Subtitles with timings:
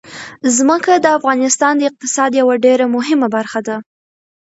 [0.57, 3.75] ځمکه د افغانستان د اقتصاد یوه ډېره مهمه برخه ده.